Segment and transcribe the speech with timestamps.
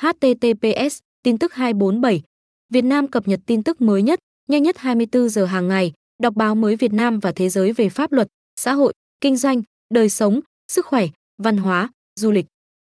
[0.00, 2.22] https tin tức 247
[2.70, 5.92] Việt Nam cập nhật tin tức mới nhất, nhanh nhất 24 giờ hàng ngày,
[6.22, 8.28] đọc báo mới Việt Nam và thế giới về pháp luật,
[8.60, 9.62] xã hội, kinh doanh,
[9.94, 11.06] đời sống, sức khỏe,
[11.38, 12.46] văn hóa, du lịch.